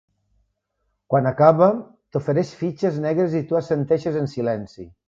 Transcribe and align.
Quan 1.13 1.29
acaba, 1.33 1.67
t'ofereix 2.09 2.55
fitxes 2.63 3.01
negres 3.07 3.39
i 3.43 3.47
tu 3.53 3.63
assenteixes 3.63 4.21
en 4.25 4.37
silenci. 4.39 4.93